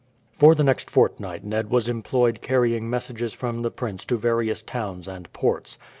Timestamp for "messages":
2.89-3.33